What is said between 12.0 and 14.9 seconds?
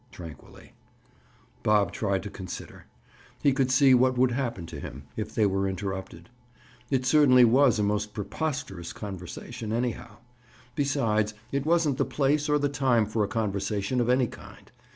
place or the time for a conversation of any kind.